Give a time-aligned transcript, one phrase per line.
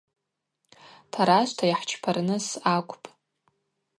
[1.11, 3.05] Тарашвта йхӏчпарныс акӏвпӏ.